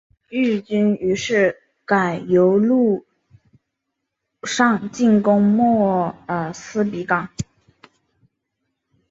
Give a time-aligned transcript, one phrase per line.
[0.29, 3.05] 日军于是改由陆
[4.41, 7.29] 上进攻莫尔兹比港。